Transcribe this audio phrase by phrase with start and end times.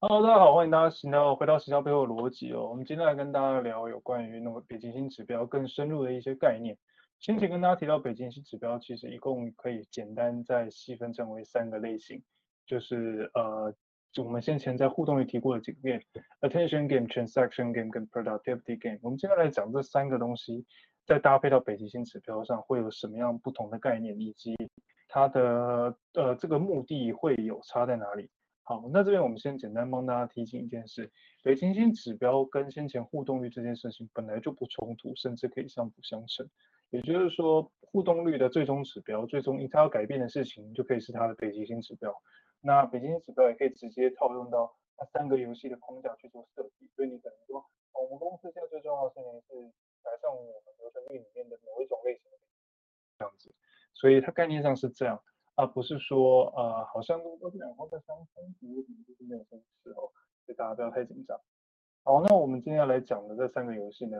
[0.00, 2.68] Hello，大家好，欢迎大家行到回到行销背后的逻辑哦。
[2.68, 6.78] 我们今天来跟大家聊有关于那个北极星指标更深入的一些概念。
[7.18, 12.22] 先前跟大家提到北极星指标，其实一共可以简单再细分成为三个类型，
[12.64, 13.74] 就是呃，
[14.22, 19.00] 我们先前在互动里提过的几个 game，attention game、transaction game 跟 productivity game。
[19.02, 20.64] 我们今天来讲这三个东西，
[21.06, 24.54] 再搭配到北极星指标上会有什么样不同的概念，以及
[25.08, 28.30] 它的呃这个目的会有差在哪里。
[28.68, 31.10] 好，那这边我们先简单帮大家提醒一件事，
[31.42, 36.46] 北极星指标跟先前互动率这件事情本来就不冲突，甚至可以相辅相成。
[36.90, 42.14] 也就是说，互动率的最终指标，最终它要改变的事情，就可以是它的北极星指标。
[42.60, 46.90] 那北极星指标也可以直接套用到那三个游戏的框架去做设计。
[46.94, 47.64] 所以你可能说，
[47.94, 49.72] 我们公司现在最重要的事情是
[50.04, 52.36] 改善我们流程率里面的某一种类型的
[53.18, 53.50] 这样子。
[53.94, 55.22] 所以它概念上是这样。
[55.58, 60.12] 而、不是说呃，好像都都是两方在相冲突，就是没有这个时候，
[60.46, 61.36] 所以大家不要太紧张。
[62.04, 64.16] 好，那我们今天要来讲的这三个游戏呢，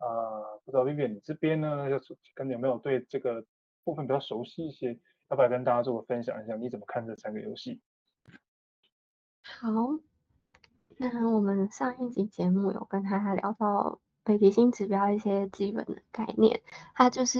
[0.00, 2.00] 呃，不知道 Vivian 你这边呢，要
[2.34, 3.46] 跟你有没有对这个
[3.84, 7.80] 部分比较熟悉一些，要不要跟大家做个分享一下，你怎么看这三个游戏？
[9.44, 9.68] 好，
[10.96, 16.60] 那我们上一集节目有跟他聊到北极星指标一些基本的概念，
[16.94, 17.38] 它就是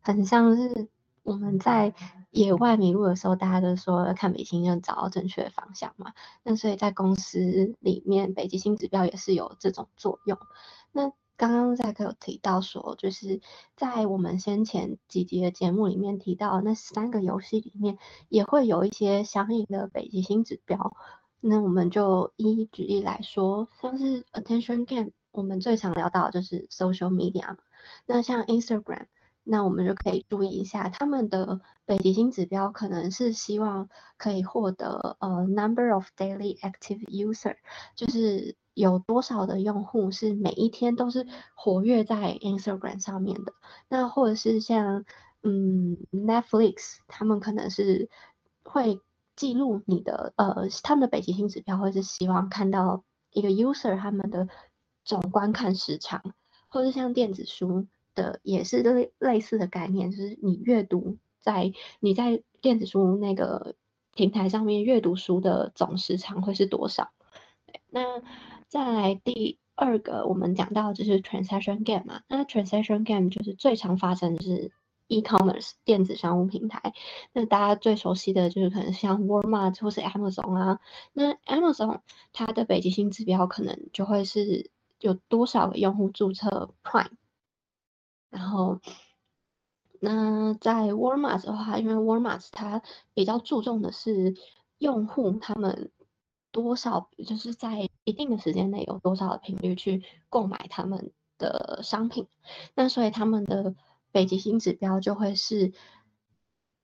[0.00, 0.88] 很像是。
[1.24, 1.94] 我们在
[2.30, 6.12] 野外迷路的时候，大家都说看北极星就找到正确的方向嘛。
[6.42, 10.38] 那所以在公司里面，北极星指标也是有这种作用。
[10.92, 13.40] 那刚刚在哥有提到说，就是
[13.74, 17.96] 在我们先前几集的节目里面提到，那三个游戏里面
[18.28, 20.94] 也会有一些相应的北极星指标。
[21.40, 27.56] 那我们就一一举例来说，像是 Attention Game，我们最常聊到就是 Social Media。
[28.04, 29.06] 那像 Instagram。
[29.46, 37.56] 那我们就可以注意一下，他们的北极星指标可能是希望可以获得呃 number of daily active user，
[37.94, 43.52] 就是有多少的用户是每一天都是活跃在 Instagram 上面的。
[43.88, 45.04] 那或者是像
[45.42, 48.08] 嗯 Netflix，他们可能是
[48.64, 48.98] 会
[49.36, 54.48] 记录你的呃他们的北极星指标，会是希望看到一个 user 他们的
[55.04, 56.34] 总观看时长，
[56.68, 57.86] 或者像电子书。
[58.14, 63.74] 的也是类类似的概念，就是你阅读在你在电子书那个
[64.14, 67.10] 平台上面阅读书的总时长会是多少？
[67.90, 68.22] 那
[68.68, 74.70] 再来第二个，我们讲到就是 transaction game 嘛，那 transaction game 就是最常发生的是
[75.08, 76.94] e-commerce 电子商务平台，
[77.32, 80.80] 那大家最熟悉的就是可能像 Walmart 或是 Amazon 啊，
[81.12, 82.00] 那 Amazon
[82.32, 84.70] 它的北极星指标可能就会是
[85.00, 87.10] 有多少个用户注册 Prime。
[88.34, 88.80] 然后，
[90.00, 92.82] 那在 Walmart 的话，因为 Walmart 它
[93.14, 94.34] 比较注重的是
[94.78, 95.92] 用户他们
[96.50, 102.26] 多少，就是在一定的时间内有多少的频率去购买他们的商品，
[102.74, 103.76] 那所以他们的
[104.10, 105.72] 北极星指标就会是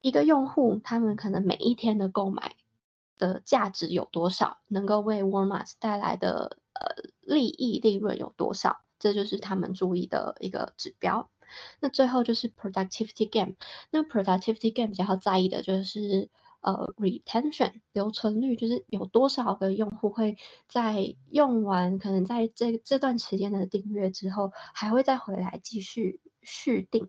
[0.01, 2.55] 一个用户他们可能每一天的购买
[3.19, 11.29] 的价值有多少，能够为 Walmart 带来的呃利益利润有多少，这就是他们注意的一个指标。
[11.81, 13.55] 那最后就是 productivity game，
[13.91, 16.29] 那 productivity game 比较在意的就是
[16.61, 20.37] 呃 retention 留存率，就是有多少个用户会
[20.69, 27.09] 在用完可能在这这段时间的订阅之后，还会再回来继续续订，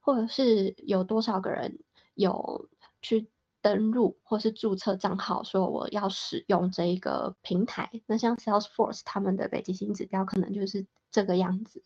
[0.00, 1.78] 或者是有多少个人
[2.14, 2.68] 有
[3.02, 3.28] 去
[3.62, 7.90] 登录或是注册账号说我要使用这一个平台。
[8.06, 11.82] 那像 Salesforce 他们的北极星指标可能就是这个样子。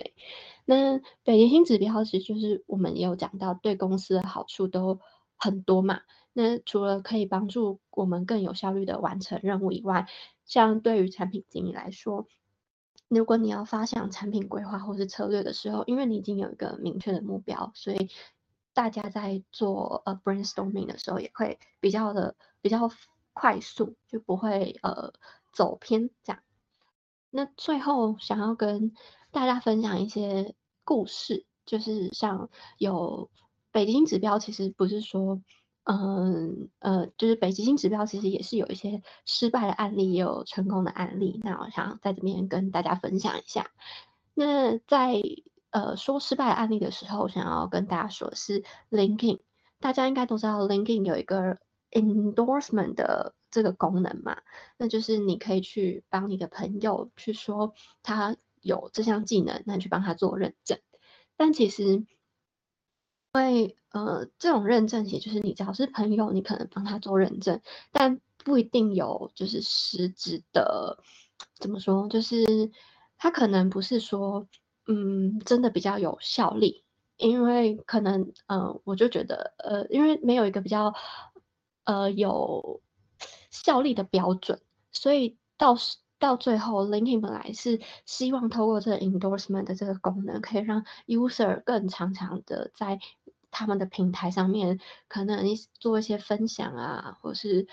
[0.00, 0.14] 对，
[0.64, 4.98] 那北极星指标其实就是我们也有讲到，对公司的好处都
[5.36, 6.00] 很多嘛。
[6.32, 10.06] 那除了可以帮助我们更有效率的完成任务以外，
[10.46, 12.26] 像对于产品经理来说，
[13.08, 18.08] 如果你要发想产品规划或是策略的时候，因为你已经有一个明确的目标，所以
[18.72, 22.90] 大家在做呃 brainstorming 的时候也会比较的比较
[23.34, 25.12] 快速，就不会呃
[25.52, 26.40] 走偏这样。
[27.32, 28.92] 那最后想要跟
[29.32, 30.54] 大家分享一些
[30.84, 33.30] 故事，就是像有
[33.70, 35.40] 北极星指标，其实不是说，
[35.84, 41.40] 嗯呃，就是北极星指标其实也是有一些失败的案例，也有成功的案例。
[41.44, 43.70] 那我想在这边跟大家分享一下。
[44.34, 45.22] 那在
[45.70, 49.38] 呃说失败案例的时候，想要跟大家说是 LinkedIn，
[49.78, 51.58] 大家应该都知道 LinkedIn 有一个
[51.92, 54.42] endorsement 的这个功能嘛，
[54.76, 58.36] 那就是你可以去帮你的朋友去说他。
[58.60, 60.78] 有这项技能，那你去帮他做认证。
[61.36, 62.06] 但其实，因
[63.34, 67.60] 为呃，这种认证，也就是你只要是朋友，你可能帮他做认证。
[67.92, 70.98] 但不一定有就是实质的，
[71.58, 72.08] 怎么说？
[72.08, 72.70] 就是
[73.16, 74.46] 他可能不是说，
[74.86, 76.84] 嗯，真的比较有效力，
[77.16, 80.94] 因为可能，呃，我就觉得，呃，因为没有一个比较，
[81.84, 82.80] 呃，有
[83.50, 84.60] 效力的标准，
[84.92, 85.74] 所以到
[86.20, 93.00] 到最后，LinkedIn 本来是希望透过这个 endorsement 的这个功能，可以让 user 更常常的在
[93.50, 94.78] 他们的平台上面，
[95.08, 95.44] 可能
[95.74, 97.66] 做一些分享啊，或是。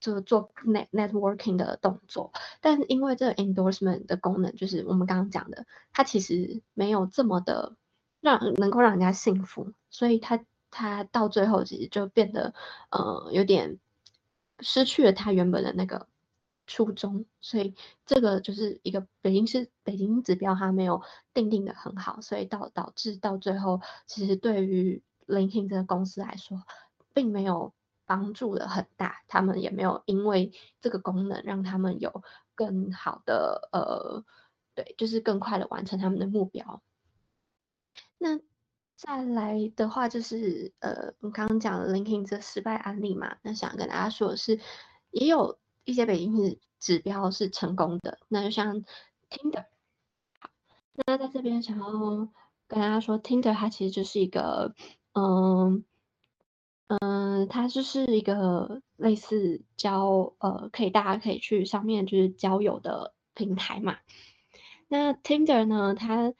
[0.00, 7.74] 就做 net networking 的动作，但因为这个 endorsement 的功能，就是我们刚刚讲的，它其实没有这么的
[8.20, 12.54] 让能够让人家信服，所以它它到最后其实就变得
[12.90, 13.80] 呃有点
[14.60, 16.06] 失去了它原本的那个
[16.68, 17.74] 初衷，所以
[18.06, 21.02] 这个就是一个北京市北京指标它没有
[21.34, 26.62] 定定的很好，所以导导致到最后，其实对于 LinkedIn 这个公司来说，
[27.12, 27.74] 并没有。
[28.08, 30.50] 帮助的很大，他们也没有因为
[30.80, 32.22] 这个功能让他们有
[32.54, 34.24] 更好的呃，
[34.74, 36.80] 对，就是更快的完成他们的目标。
[38.16, 38.40] 那
[38.96, 44.58] 再来的话就是呃，我刚刚讲的 LinkedIn 这失败案例嘛，那想跟大家说的是，
[45.10, 48.84] 也有一些北京指标是成功的，那就像
[49.30, 49.64] Tinder。
[51.06, 51.88] 那在这边想要
[52.66, 54.74] 跟大家说，Tinder 它其实就是一个
[55.14, 55.84] 嗯。
[56.90, 63.98] 嗯，它就是一个类似交呃，可以大家可以去上面就是交友的平台嘛。
[64.88, 66.32] 那 Tinder 呢，它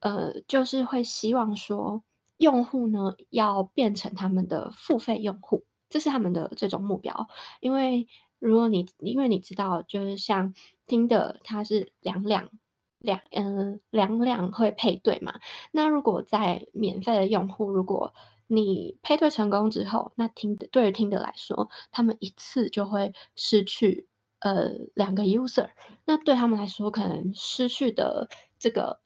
[0.00, 2.02] 呃就是会希望说
[2.38, 7.28] 用户呢要变成他们的付费用户，这是他们的最终目标。
[7.60, 8.08] 因为
[8.44, 10.54] 如果你因为你知道，就是像
[10.86, 12.50] Tinder 它是两两
[12.98, 15.40] 两嗯两两会配对嘛。
[15.72, 18.12] 那如果在免费的用户如果
[18.46, 24.06] 你配对成功之后，那听的对于听的来说，他们一次就会失去
[24.40, 25.70] 呃两个 user，
[26.04, 29.00] 那对他们来说，可能失去的这个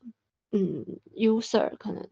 [0.51, 2.09] 嗯 user 可能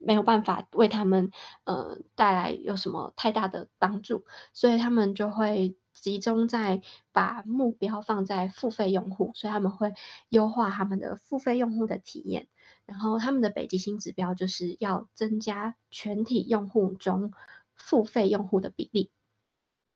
[0.00, 1.30] 没有办法为他们
[1.62, 9.94] 呃带来有什么太大的帮助，所以他们就会集中在把目标放在付费用户，所以他们会
[10.28, 12.48] 优化他们的付费用户的体验。
[12.86, 17.32] 然后他们的北极星指标就是要增加全体用户中
[17.74, 19.10] 付费用户的比例。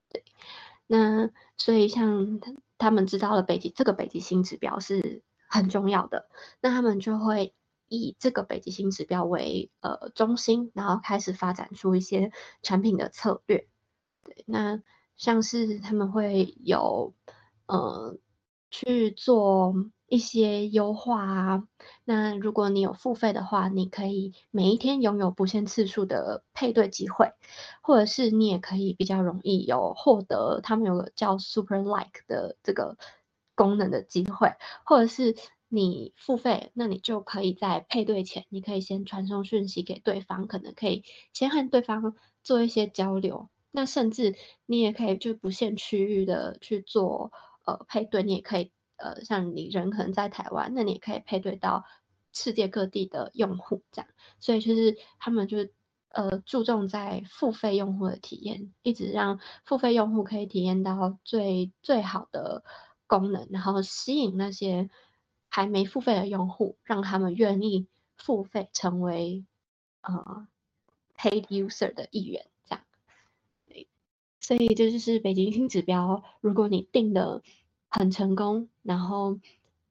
[0.09, 0.25] 对，
[0.87, 2.41] 那所以像
[2.79, 6.31] 他们知道了北极这个北极星指标是很重要的，
[6.63, 7.53] 那他们就会
[7.89, 12.33] 以这个北极星指标为呃中心，然后开始发展出一些
[12.63, 13.69] 产品的策略。
[14.25, 14.83] 对，那
[15.19, 17.13] 像是他们会有
[17.67, 18.17] 呃
[18.71, 19.75] 去做。
[20.11, 21.69] 一些优化啊，
[22.03, 27.35] 那如果你有付费的话，你可以每一天拥有不限次数的配对机会，
[27.83, 32.97] 或者是你也可以比较容易有获得他们有个叫 Super Like 的这个
[33.55, 35.37] 功能的机会，或者是
[35.69, 41.05] 你付费，那你就可以在配对前，你可以先传送讯息给对方，可能可以
[41.35, 44.35] 先和对方做一些交流，那甚至
[44.67, 47.33] 你也可以就不限区域的去做
[47.65, 48.73] 呃配对，你也可以。
[49.01, 51.85] 呃，像你人可能在台湾，那你也可以配对到
[52.33, 54.11] 世界各地的用户，这样。
[54.41, 55.73] 所以就是他们就是
[56.09, 62.65] 呃注重在付费用户的体验，一直让付费用户可以体验到最最好的
[63.07, 64.91] 功能，然后吸引那些
[65.49, 69.47] 还没付费的用户，让他们愿意付费成为
[70.01, 70.49] 呃
[71.17, 72.49] paid user 的一员，
[74.49, 77.43] 所以这就是北极星指标，如果你定的。
[77.91, 79.41] 很成功，然后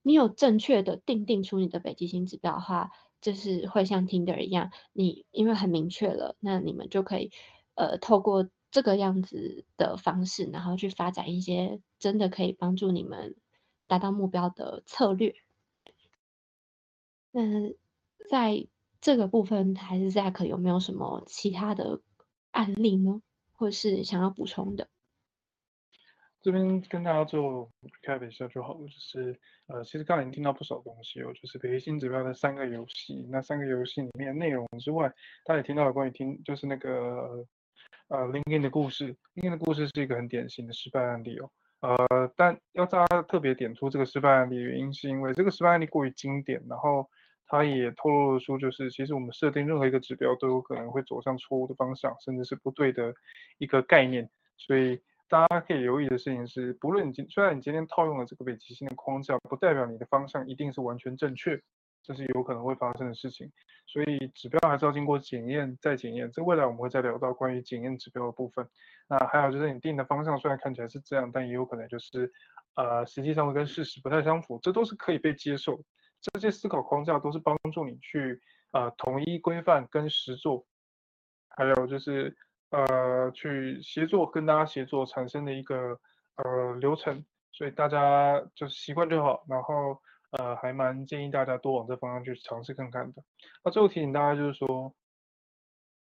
[0.03, 7.31] 你有正确的定定出你的北极星指标的话，就是会像 Tinder 一样，你因为很明确了，那你们就可以
[7.73, 13.35] 呃透过这个样子的方式，然后去发展一些真的可以帮助你们
[13.87, 15.33] 达到目标的策略。
[17.31, 17.41] 那
[18.29, 18.67] 在
[19.01, 21.99] 这个部分，还是 Zack 有没有什么其他的
[22.51, 23.23] 案例呢？
[23.57, 24.87] 或是想要补充的？
[26.39, 35.09] 这边跟大家做 recap 一下就好了，就是呃，其实刚才已经听到不少东西哦，就是北极星指标的三个游戏，那三个游戏里面内容之外，
[35.43, 37.45] 大家也听到了关于听就是那个
[38.07, 41.49] 呃 l i n k i n 的故事 l i n k i n 的故事是一个很典型的失败案例哦，
[41.81, 47.09] 呃，但要大家特别点出这个失败案例原因，是因为这个失败案例过于经典，然后
[47.47, 53.13] 它也透露了出就是其实我们设定任何一个指标都有可能会走向错误的方向，甚至是不对的
[53.57, 55.01] 一个概念，所以。
[55.29, 61.61] 大家可以留意的事情是，不论你今虽然你今天套用了这个北极星的框架，不代表你的方向一定是完全正确。
[62.01, 63.51] 这是有可能会发生的事情。
[63.85, 66.31] 所以指标还是要经过检验再检验。
[66.31, 68.65] 这未来我们会再聊到关于检验指标的部分。
[69.09, 72.31] 那还有就是你定的方向虽然看起来是这样，但也有可能就是
[72.77, 75.77] 呃实际上会跟事实不太相符，这都是可以被接受。
[76.33, 78.41] 这些思考框架都是帮助你去
[78.71, 80.65] 呃统一规范跟实作，
[81.49, 82.35] 还有就是
[82.71, 85.99] 呃去协作跟大家协作产生的一个
[86.35, 87.25] 呃流程。
[87.53, 89.99] 所以大家就是习惯就好，然后
[90.37, 93.23] 呃还蛮建议大家多往这方向去尝试看看的。
[93.63, 94.93] 那最后提醒大家就是说，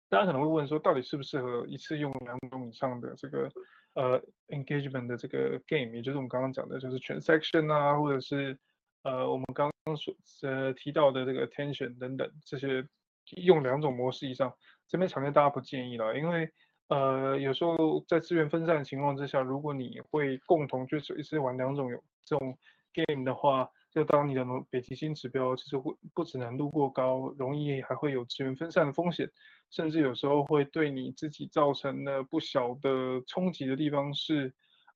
[0.09, 3.49] 大家可能会问说，到底适不适合一次用两种以上的这个
[3.95, 8.59] 呃 engagement 的这个 game，也就是我们刚刚讲的，就是 transaction 啊，或者是
[9.03, 12.85] 呃我们刚刚所呃提到的这个 attention 等等这些
[13.37, 14.53] 用两种模式以上，
[14.87, 16.49] 这边强烈大家不建议了，因为。
[16.89, 22.57] 呃，有时候在资源分散的情况之下，如果你会共同就是一次玩两种有这种
[22.95, 29.29] game 的话，就当你的北极星指标其实会不止难度过高，容易还会有资源分散的风险，
[29.69, 34.51] 甚至有时候会对你自己造成了不小的冲击的地方是，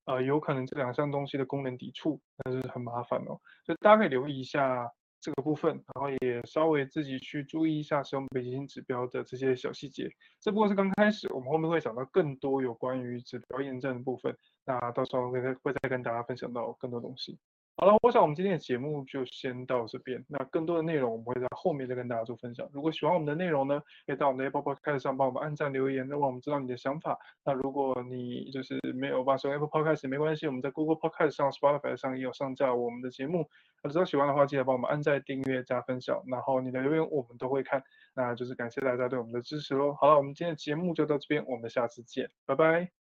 [0.06, 4.90] 呃，有可能这两项东西的功能抵触，但是很麻烦哦，所以大家可以留意一下。
[5.20, 10.06] 这个部分，然后也稍微自己去注意一下使用北极星指标的这些小细节。
[10.38, 14.36] 这不过是刚开始，我们后面会讲到更多有关于指标验证的部分。
[14.66, 17.38] 那到时候会再会再跟大家分享到更多东西。
[17.84, 20.24] 好了，我想我们今天的节目就先到这边。
[20.26, 22.66] 那更多的内容我们会在后面再跟大家做分享。
[22.72, 27.18] 如果喜欢我们的内容呢，可以到我们的 Apple Podcast 上帮我们按赞留言，让我们知道你的想法。
[27.44, 33.46] 那如果你就是没有办法使用 Apple Podcast 没关系，我们在 Google Podcast 上、Spotify 上也有上架我们的节目。
[33.82, 37.82] 那如果喜欢的话，记得帮我们按赞、订阅、加分享，然后你的留言我们都会看。
[38.16, 39.92] 那就是感谢大家对我们的支持喽。
[40.00, 43.03] 好了，我们今天的节目就到这边，我们下次见，拜拜。